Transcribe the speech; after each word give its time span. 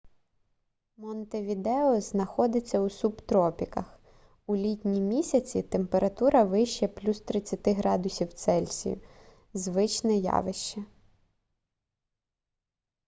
монтевідео 0.97 2.01
знаходиться 2.01 2.79
у 2.79 2.89
субтропіках; 2.89 3.99
у 4.45 4.55
літні 4.55 5.01
місяці 5.01 5.61
температура 5.61 6.43
вище 6.43 6.85
+30°c– 6.85 8.97
звичне 9.53 10.15
явище 10.17 10.85